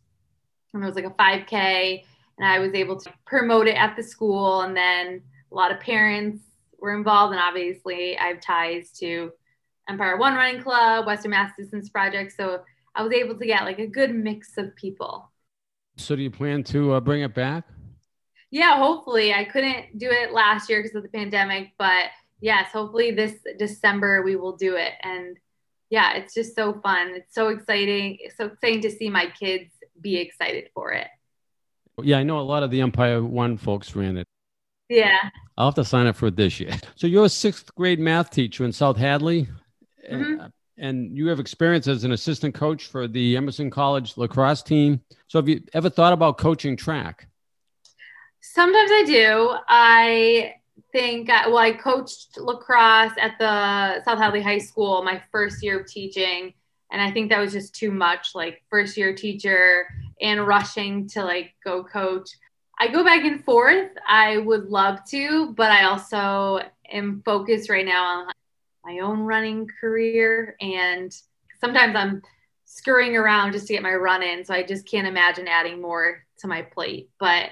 [0.74, 2.04] And it was like a 5K.
[2.40, 4.62] And I was able to promote it at the school.
[4.62, 5.22] And then
[5.52, 6.42] a lot of parents
[6.80, 7.34] were involved.
[7.34, 9.32] And obviously, I have ties to
[9.88, 12.34] Empire One Running Club, Western Mass Distance Project.
[12.36, 12.62] So
[12.96, 15.32] I was able to get like a good mix of people.
[15.98, 17.66] So, do you plan to uh, bring it back?
[18.52, 19.34] Yeah, hopefully.
[19.34, 22.06] I couldn't do it last year because of the pandemic, but
[22.40, 24.94] yes, hopefully this December we will do it.
[25.04, 25.38] And
[25.90, 27.16] yeah, it's just so fun.
[27.16, 28.18] It's so exciting.
[28.22, 29.72] It's so exciting to see my kids
[30.02, 31.08] be excited for it.
[32.04, 34.28] Yeah, I know a lot of the Empire One folks ran it.
[34.90, 35.18] Yeah.
[35.58, 36.74] I'll have to sign up for it this year.
[36.96, 39.48] So you're a sixth grade math teacher in South Hadley,
[40.12, 40.42] mm-hmm.
[40.42, 45.02] and, and you have experience as an assistant coach for the Emerson College lacrosse team.
[45.28, 47.28] So have you ever thought about coaching track?
[48.42, 49.56] Sometimes I do.
[49.68, 50.56] I
[50.92, 55.80] think, uh, well, I coached lacrosse at the South Hadley High School my first year
[55.82, 56.54] of teaching.
[56.92, 59.88] And I think that was just too much, like first year teacher
[60.22, 62.30] and rushing to like go coach.
[62.80, 63.92] I go back and forth.
[64.08, 68.28] I would love to, but I also am focused right now on
[68.86, 70.56] my own running career.
[70.62, 71.16] And
[71.60, 72.22] sometimes I'm
[72.66, 74.46] scurrying around just to get my run in.
[74.46, 77.10] So I just can't imagine adding more to my plate.
[77.20, 77.50] But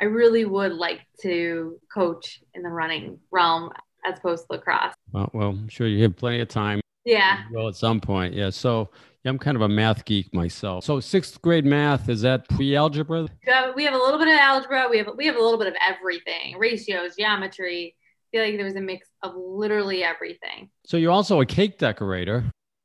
[0.00, 3.70] I really would like to coach in the running realm
[4.06, 4.94] as opposed to lacrosse.
[5.12, 6.80] Well, well I'm sure you have plenty of time.
[7.04, 7.42] Yeah.
[7.52, 8.34] Well, at some point.
[8.34, 8.50] Yeah.
[8.50, 8.90] So
[9.24, 10.84] yeah, I'm kind of a math geek myself.
[10.84, 13.28] So sixth grade math is that pre-algebra?
[13.74, 14.88] we have a little bit of algebra.
[14.90, 17.94] We have we have a little bit of everything: ratios, geometry.
[17.96, 20.70] I feel like there was a mix of literally everything.
[20.86, 22.44] So you're also a cake decorator.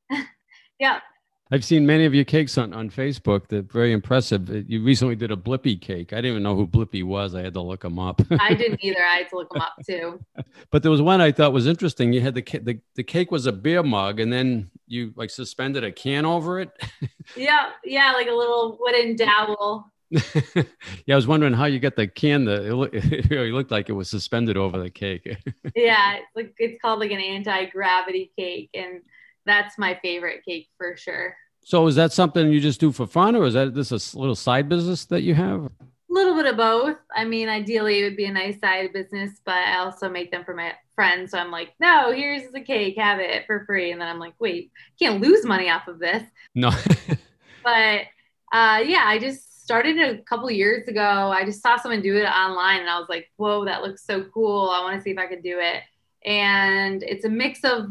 [0.80, 0.99] yeah,
[1.51, 3.47] I've seen many of your cakes on, on Facebook.
[3.47, 4.49] They're very impressive.
[4.49, 6.12] Uh, you recently did a Blippi cake.
[6.12, 7.36] I didn't even know who Blippi was.
[7.36, 8.21] I had to look him up.
[8.39, 9.03] I didn't either.
[9.03, 10.19] I had to look him up too.
[10.71, 12.12] But there was one I thought was interesting.
[12.12, 15.83] You had the the the cake was a beer mug, and then you like suspended
[15.83, 16.69] a can over it.
[17.38, 19.91] yeah, yeah, like a little wooden dowel.
[20.10, 22.45] yeah, I was wondering how you got the can.
[22.45, 25.38] The it, it really looked like it was suspended over the cake.
[25.75, 29.01] yeah, like it's called like an anti gravity cake, and
[29.47, 31.36] that's my favorite cake for sure.
[31.63, 34.36] So is that something you just do for fun, or is that this a little
[34.36, 35.65] side business that you have?
[35.65, 35.69] A
[36.07, 36.97] little bit of both.
[37.15, 40.45] I mean, ideally it would be a nice side business, but I also make them
[40.45, 41.31] for my friends.
[41.31, 43.91] So I'm like, no, here's the cake, have it for free.
[43.91, 46.23] And then I'm like, wait, can't lose money off of this.
[46.55, 46.71] No.
[47.63, 48.01] but
[48.53, 51.01] uh, yeah, I just started a couple years ago.
[51.01, 54.23] I just saw someone do it online, and I was like, whoa, that looks so
[54.33, 54.69] cool.
[54.69, 55.83] I want to see if I could do it.
[56.25, 57.89] And it's a mix of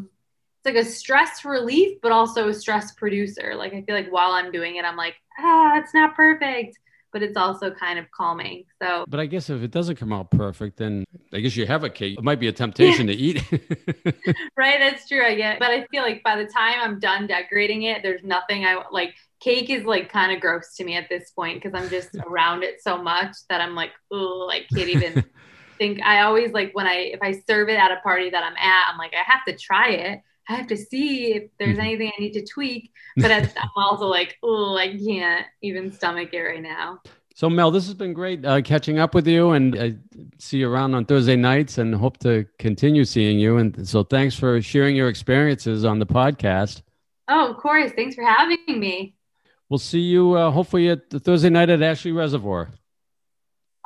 [0.66, 3.55] like a stress relief, but also a stress producer.
[3.57, 6.79] Like I feel like while I'm doing it, I'm like, ah, it's not perfect,
[7.12, 8.64] but it's also kind of calming.
[8.83, 11.85] So, but I guess if it doesn't come out perfect, then I guess you have
[11.85, 12.18] a cake.
[12.18, 13.42] It might be a temptation to eat.
[14.57, 15.24] right, that's true.
[15.24, 18.66] I get, but I feel like by the time I'm done decorating it, there's nothing
[18.66, 19.14] I like.
[19.38, 22.64] Cake is like kind of gross to me at this point because I'm just around
[22.64, 25.24] it so much that I'm like, oh, I can't even.
[25.79, 28.57] think I always like when I if I serve it at a party that I'm
[28.57, 31.81] at, I'm like I have to try it I have to see if there's mm-hmm.
[31.81, 32.93] anything I need to tweak.
[33.17, 37.01] But I'm also like, oh, I can't even stomach it right now.
[37.35, 39.97] So Mel, this has been great uh, catching up with you, and I
[40.39, 43.59] see you around on Thursday nights, and hope to continue seeing you.
[43.59, 46.81] And so, thanks for sharing your experiences on the podcast.
[47.29, 47.93] Oh, of course.
[47.93, 49.17] Thanks for having me.
[49.69, 52.71] We'll see you uh, hopefully at the Thursday night at Ashley Reservoir.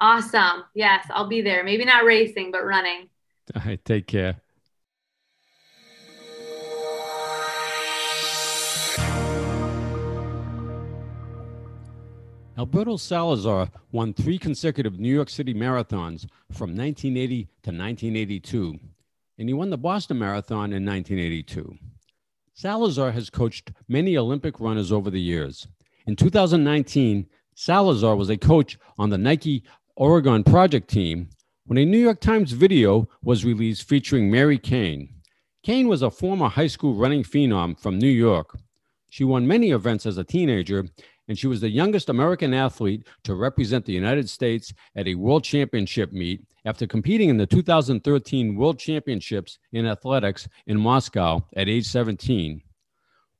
[0.01, 0.65] Awesome.
[0.75, 1.65] Yes, I'll be there.
[1.65, 3.09] Maybe not racing, but running.
[3.57, 3.85] All right.
[3.85, 4.41] Take care.
[12.59, 18.79] Alberto Salazar won three consecutive New York City marathons from 1980 to 1982,
[19.39, 21.77] and he won the Boston Marathon in 1982.
[22.53, 25.67] Salazar has coached many Olympic runners over the years.
[26.07, 29.63] In 2019, Salazar was a coach on the Nike
[29.97, 31.31] Oregon project team
[31.67, 35.09] when a New York Times video was released featuring Mary Cain.
[35.63, 38.59] Cain was a former high school running phenom from New York.
[39.11, 40.87] She won many events as a teenager,
[41.31, 45.45] and she was the youngest American athlete to represent the United States at a world
[45.45, 51.87] championship meet after competing in the 2013 World Championships in athletics in Moscow at age
[51.87, 52.61] 17.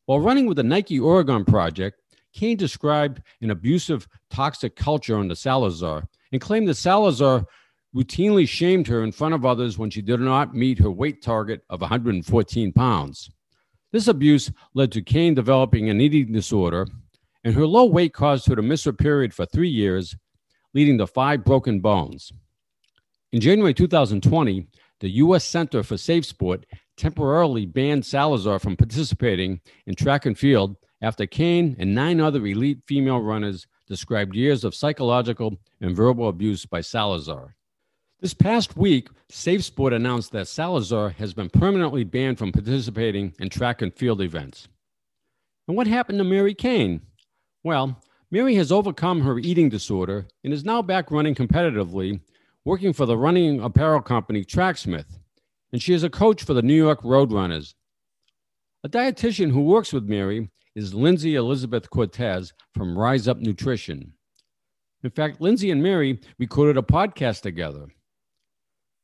[0.07, 2.01] While running with the Nike Oregon Project,
[2.33, 7.45] Cain described an abusive, toxic culture under Salazar and claimed that Salazar
[7.93, 11.63] routinely shamed her in front of others when she did not meet her weight target
[11.69, 13.33] of 114 pounds.
[13.91, 16.87] This abuse led to Cain developing an eating disorder,
[17.45, 20.17] and her low weight caused her to miss her period for three years,
[20.75, 22.33] leading to five broken bones.
[23.33, 24.67] In January 2020,
[25.01, 25.45] the U.S.
[25.45, 31.75] Center for Safe Sport temporarily banned Salazar from participating in track and field after Cain
[31.79, 37.57] and nine other elite female runners described years of psychological and verbal abuse by Salazar.
[38.21, 43.49] This past week, Safe Sport announced that Salazar has been permanently banned from participating in
[43.49, 44.69] track and field events.
[45.67, 47.01] And what happened to Mary Cain?
[47.63, 52.21] Well, Mary has overcome her eating disorder and is now back running competitively,
[52.65, 55.19] working for the running apparel company Tracksmith,
[55.73, 57.75] and she is a coach for the New York Roadrunners.
[58.83, 64.13] A dietitian who works with Mary is Lindsay Elizabeth Cortez from Rise Up Nutrition.
[65.03, 67.89] In fact, Lindsay and Mary recorded a podcast together.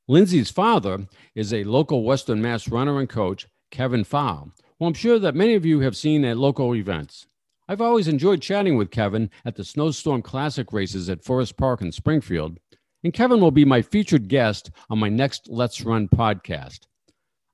[0.08, 5.18] Lindsay's father is a local Western Mass runner and coach, Kevin Fowl, who I'm sure
[5.18, 7.26] that many of you have seen at local events.
[7.68, 11.90] I've always enjoyed chatting with Kevin at the Snowstorm Classic races at Forest Park in
[11.90, 12.58] Springfield,
[13.02, 16.86] and Kevin will be my featured guest on my next Let's Run podcast.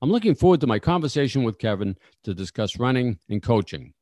[0.03, 3.93] I'm looking forward to my conversation with Kevin to discuss running and coaching.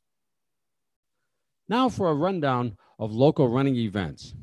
[1.69, 4.35] Now for a rundown of local running events.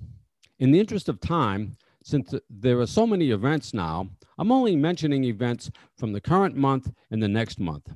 [0.61, 5.25] In the interest of time, since there are so many events now, I'm only mentioning
[5.25, 7.93] events from the current month and the next month.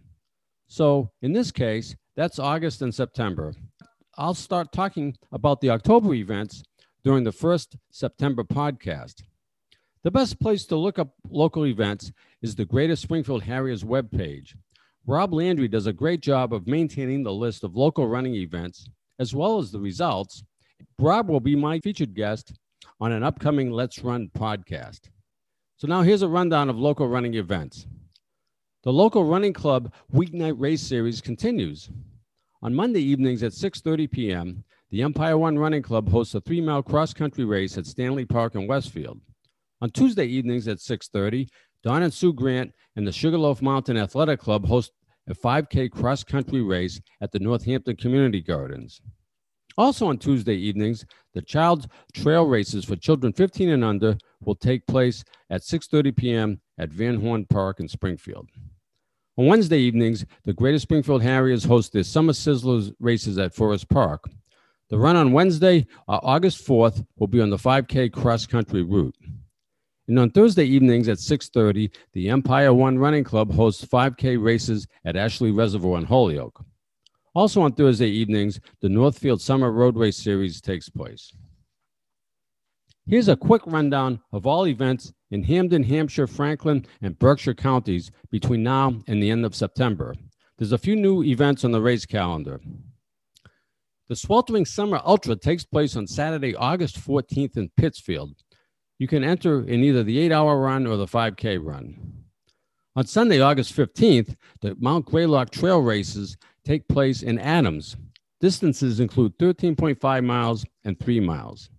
[0.67, 3.55] So in this case, that's August and September.
[4.19, 6.63] I'll start talking about the October events
[7.05, 9.23] during the first September podcast.
[10.05, 14.55] The best place to look up local events is the Greater Springfield Harriers webpage.
[15.07, 19.35] Rob Landry does a great job of maintaining the list of local running events as
[19.35, 20.45] well as the results.
[20.99, 22.53] Rob will be my featured guest
[23.01, 25.09] on an upcoming Let's Run podcast.
[25.77, 27.87] So now here's a rundown of local running events.
[28.85, 31.89] The local running club weeknight race series continues.
[32.63, 37.45] On Monday evenings at 6:30 p.m., the Empire One Running Club hosts a three-mile cross-country
[37.45, 39.21] race at Stanley Park in Westfield.
[39.83, 41.47] On Tuesday evenings at 6:30,
[41.85, 44.91] Don and Sue Grant and the Sugarloaf Mountain Athletic Club host
[45.29, 49.01] a 5K cross-country race at the Northampton Community Gardens.
[49.79, 54.85] Also on Tuesday evenings, the Child's Trail races for children 15 and under will take
[54.89, 56.61] place at 6:30 p.m.
[56.83, 58.49] at Van Horn Park in Springfield.
[59.39, 64.29] On Wednesday evenings, the Greater Springfield Harriers host their Summer Sizzlers races at Forest Park.
[64.91, 69.17] The run on Wednesday, uh, August 4th, will be on the 5K cross country route.
[70.09, 75.17] And on Thursday evenings at 6:30, the Empire One Running Club hosts 5K races at
[75.17, 76.65] Ashley Reservoir in Holyoke.
[77.33, 81.33] Also on Thursday evenings, the Northfield Summer Road Race Series takes place.
[83.07, 88.63] Here's a quick rundown of all events in Hampden, Hampshire, Franklin, and Berkshire counties between
[88.63, 90.15] now and the end of September.
[90.57, 92.61] There's a few new events on the race calendar.
[94.09, 98.37] The Sweltering Summer Ultra takes place on Saturday, August 14th in Pittsfield.
[98.99, 102.25] You can enter in either the eight hour run or the 5K run.
[102.95, 107.97] On Sunday, August 15th, the Mount Greylock Trail races take place in Adams.
[108.41, 111.71] Distances include 13.5 miles and 3 miles.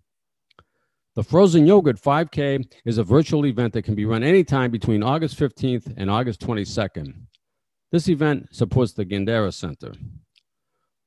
[1.15, 5.37] The Frozen Yogurt 5K is a virtual event that can be run anytime between August
[5.37, 7.13] 15th and August 22nd.
[7.91, 9.93] This event supports the Gandara Center.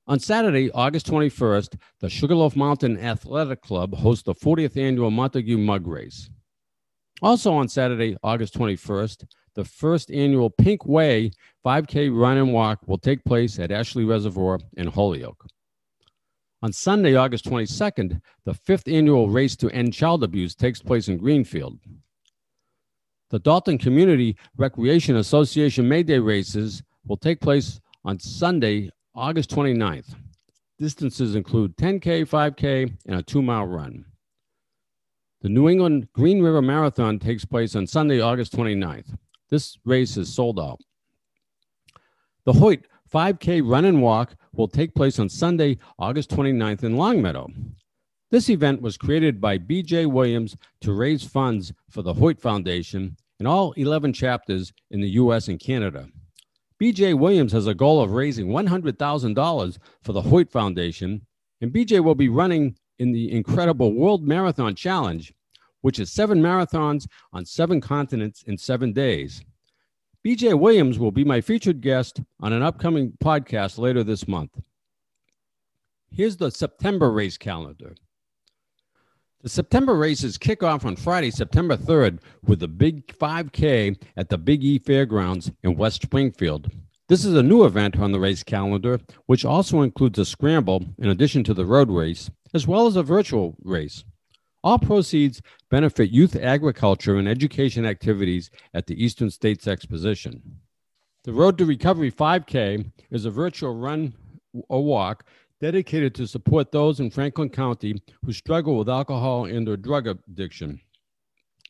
[0.06, 5.88] On Saturday, August 21st, the Sugarloaf Mountain Athletic Club hosts the 40th annual Montague Mug
[5.88, 6.30] Race.
[7.20, 9.24] Also on Saturday, August 21st,
[9.56, 11.32] the first annual Pink Way
[11.64, 15.46] 5K run and walk will take place at Ashley Reservoir in Holyoke.
[16.62, 21.18] On Sunday, August 22nd, the fifth annual Race to End Child Abuse takes place in
[21.18, 21.78] Greenfield.
[23.30, 30.14] The Dalton Community Recreation Association May Day races will take place on Sunday, August 29th.
[30.78, 34.04] Distances include 10K, 5K, and a two mile run.
[35.42, 39.16] The New England Green River Marathon takes place on Sunday, August 29th.
[39.50, 40.80] This race is sold out.
[42.44, 47.48] The Hoyt 5K run and walk will take place on Sunday, August 29th in Longmeadow.
[48.30, 53.46] This event was created by BJ Williams to raise funds for the Hoyt Foundation and
[53.46, 56.08] all 11 chapters in the US and Canada.
[56.82, 61.24] BJ Williams has a goal of raising $100,000 for the Hoyt Foundation,
[61.60, 65.32] and BJ will be running in the incredible World Marathon Challenge,
[65.82, 69.42] which is seven marathons on seven continents in seven days.
[70.26, 74.50] BJ Williams will be my featured guest on an upcoming podcast later this month.
[76.10, 77.94] Here's the September race calendar.
[79.42, 84.36] The September races kick off on Friday, September 3rd, with the Big 5K at the
[84.36, 86.72] Big E Fairgrounds in West Springfield.
[87.06, 91.08] This is a new event on the race calendar, which also includes a scramble in
[91.08, 94.02] addition to the road race, as well as a virtual race.
[94.66, 95.40] All proceeds
[95.70, 100.42] benefit youth agriculture and education activities at the Eastern States Exposition.
[101.22, 104.12] The Road to Recovery 5K is a virtual run
[104.68, 105.24] or walk
[105.60, 110.80] dedicated to support those in Franklin County who struggle with alcohol and or drug addiction.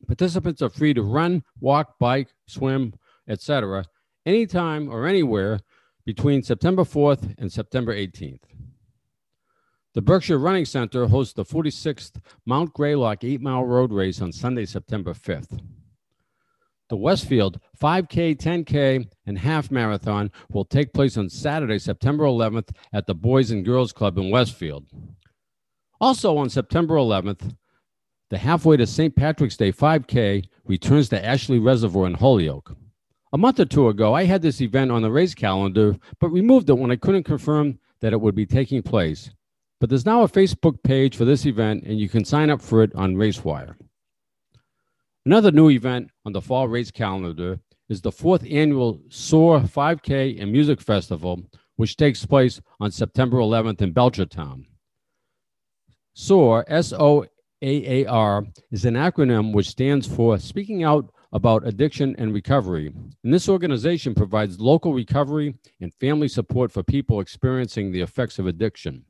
[0.06, 2.94] Participants are free to run, walk, bike, swim,
[3.28, 3.84] etc.,
[4.24, 5.60] anytime or anywhere
[6.06, 8.40] between September 4th and September 18th.
[9.96, 14.66] The Berkshire Running Center hosts the 46th Mount Greylock 8 Mile Road Race on Sunday,
[14.66, 15.58] September 5th.
[16.90, 23.06] The Westfield 5K, 10K, and half marathon will take place on Saturday, September 11th at
[23.06, 24.84] the Boys and Girls Club in Westfield.
[25.98, 27.56] Also on September 11th,
[28.28, 29.16] the halfway to St.
[29.16, 32.76] Patrick's Day 5K returns to Ashley Reservoir in Holyoke.
[33.32, 36.68] A month or two ago, I had this event on the race calendar, but removed
[36.68, 39.30] it when I couldn't confirm that it would be taking place.
[39.86, 42.82] But there's now a Facebook page for this event, and you can sign up for
[42.82, 43.76] it on RaceWire.
[45.24, 50.50] Another new event on the fall race calendar is the fourth annual SOAR 5K and
[50.50, 51.40] Music Festival,
[51.76, 54.64] which takes place on September 11th in Belchertown.
[56.14, 57.24] SOAR, S O
[57.62, 62.92] A A R, is an acronym which stands for Speaking Out About Addiction and Recovery.
[63.22, 68.48] And this organization provides local recovery and family support for people experiencing the effects of
[68.48, 69.04] addiction.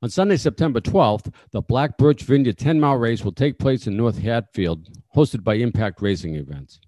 [0.00, 3.96] On Sunday, September 12th, the Black Birch Vineyard 10 mile race will take place in
[3.96, 6.78] North Hatfield, hosted by Impact Racing Events.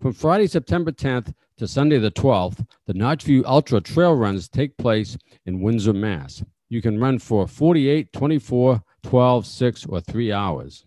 [0.00, 5.16] From Friday, September 10th to Sunday, the 12th, the Notchview Ultra Trail Runs take place
[5.46, 6.44] in Windsor, Mass.
[6.68, 10.84] You can run for 48, 24, 12, 6, or 3 hours.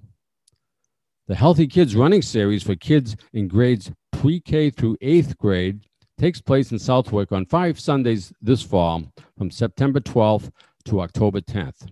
[1.28, 5.82] The Healthy Kids Running Series for kids in grades pre K through 8th grade
[6.18, 9.04] takes place in Southwick on five Sundays this fall
[9.38, 10.52] from September 12th
[10.90, 11.88] to October 10th.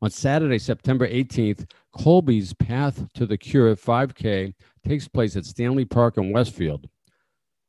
[0.00, 6.16] On Saturday, September 18th, Colby's Path to the Cure 5K takes place at Stanley Park
[6.16, 6.88] in Westfield.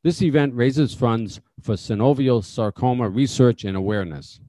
[0.02, 4.40] This event raises funds for synovial sarcoma research and awareness.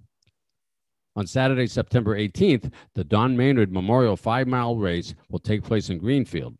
[1.16, 5.98] On Saturday, September 18th, the Don Maynard Memorial 5 mile race will take place in
[5.98, 6.56] Greenfield.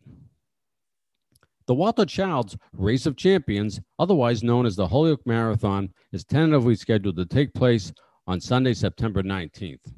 [1.67, 7.15] The Walter Childs Race of Champions, otherwise known as the Holyoke Marathon, is tentatively scheduled
[7.15, 7.91] to take place
[8.27, 9.93] on Sunday, September 19th.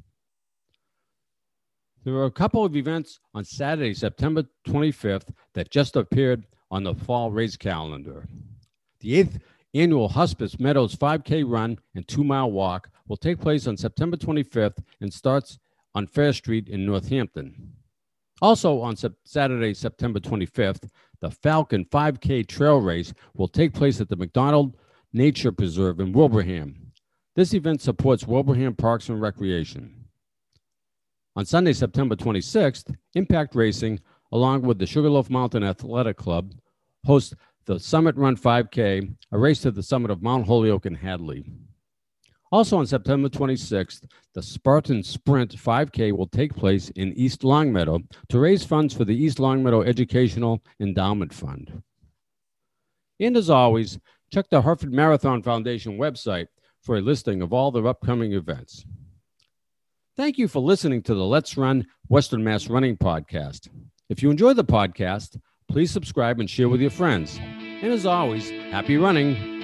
[2.03, 6.95] There are a couple of events on Saturday, September 25th, that just appeared on the
[6.95, 8.27] fall race calendar.
[8.99, 9.39] The eighth
[9.73, 14.83] annual Hospice Meadows 5K run and two mile walk will take place on September 25th
[15.01, 15.59] and starts
[15.95, 17.73] on Fair Street in Northampton.
[18.41, 20.89] Also on Saturday, September 25th,
[21.21, 24.77] the Falcon 5K trail race will take place at the McDonald
[25.13, 26.86] Nature Preserve in Wilbraham.
[27.37, 30.05] This event supports Wilbraham Parks and Recreation.
[31.35, 33.99] On Sunday, September 26th, Impact Racing,
[34.31, 36.55] along with the Sugarloaf Mountain Athletic Club,
[37.05, 37.35] hosts
[37.65, 41.45] the Summit Run 5K, a race to the summit of Mount Holyoke and Hadley.
[42.51, 44.01] Also on September 26th,
[44.33, 49.15] the Spartan Sprint 5K will take place in East Longmeadow to raise funds for the
[49.15, 51.83] East Longmeadow Educational Endowment Fund.
[53.19, 53.99] And as always,
[54.33, 56.47] check the Hartford Marathon Foundation website
[56.87, 58.85] for a listing of all the upcoming events.
[60.15, 63.67] Thank you for listening to the Let's Run Western Mass Running podcast.
[64.07, 67.39] If you enjoy the podcast, please subscribe and share with your friends.
[67.41, 69.56] And as always, happy running.